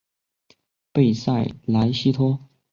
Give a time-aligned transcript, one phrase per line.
[0.91, 2.39] 贝塞莱西托。